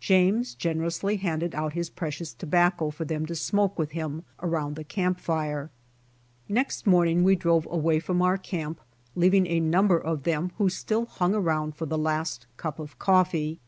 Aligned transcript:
James 0.00 0.54
generously 0.54 1.16
handed 1.18 1.54
out 1.54 1.74
his 1.74 1.90
precious 1.90 2.32
tobacco 2.32 2.88
for 2.88 3.04
them 3.04 3.26
to 3.26 3.34
smoke 3.34 3.78
with 3.78 3.90
him 3.90 4.24
around 4.40 4.78
our 4.78 4.84
camp 4.84 5.20
fire. 5.20 5.68
Next 6.48 6.86
morning 6.86 7.22
we 7.22 7.36
drove 7.36 7.68
away 7.70 8.00
from 8.00 8.22
our 8.22 8.38
camp, 8.38 8.78
OUR 8.78 9.22
INDIAJST 9.22 9.32
PROTECTOR 9.32 9.32
95 9.32 9.32
leaving 9.34 9.46
a 9.46 9.68
number 9.70 9.98
of 9.98 10.22
them 10.22 10.52
who 10.56 10.70
still 10.70 11.04
hung 11.04 11.34
around 11.34 11.74
foi 11.76 11.84
the 11.84 11.98
last 11.98 12.46
cup 12.56 12.78
of 12.78 12.98
coffee. 12.98 13.60